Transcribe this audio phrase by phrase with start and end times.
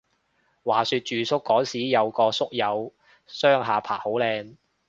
[0.63, 2.91] 話說住宿嗰時有個宿友
[3.27, 4.55] 雙下巴好靚